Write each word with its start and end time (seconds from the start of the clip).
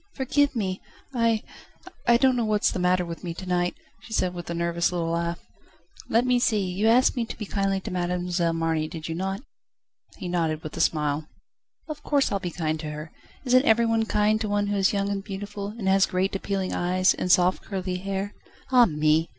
"Forgive 0.15 0.55
me! 0.55 0.81
I 1.13 1.43
I 2.07 2.17
don't 2.17 2.35
know 2.35 2.43
what's 2.43 2.71
the 2.71 2.79
matter 2.79 3.05
with 3.05 3.23
me 3.23 3.35
to 3.35 3.45
night," 3.45 3.75
she 4.01 4.13
said 4.13 4.33
with 4.33 4.49
a 4.49 4.55
nervous 4.55 4.91
little 4.91 5.11
laugh. 5.11 5.37
"Let 6.09 6.25
me 6.25 6.39
see, 6.39 6.57
you 6.65 6.87
asked 6.87 7.15
me 7.15 7.23
to 7.23 7.37
be 7.37 7.45
kind 7.45 7.83
to 7.85 7.91
Mademoiselle 7.91 8.53
Marny, 8.53 8.87
did 8.87 9.07
you 9.07 9.13
not?" 9.13 9.43
He 10.17 10.27
nodded 10.27 10.63
with 10.63 10.75
a 10.75 10.81
smile. 10.81 11.27
"Of 11.87 12.01
course 12.01 12.31
I'll 12.31 12.39
be 12.39 12.49
kind 12.49 12.79
to 12.79 12.89
her. 12.89 13.11
Isn't 13.45 13.65
every 13.65 13.85
one 13.85 14.05
kind 14.07 14.41
to 14.41 14.49
one 14.49 14.65
who 14.69 14.77
is 14.77 14.91
young 14.91 15.09
and 15.09 15.23
beautiful, 15.23 15.67
and 15.67 15.87
has 15.87 16.07
great, 16.07 16.35
appealing 16.35 16.73
eyes, 16.73 17.13
and 17.13 17.31
soft, 17.31 17.61
curly 17.61 17.97
hair? 17.97 18.33
Ah 18.71 18.85
me! 18.87 19.29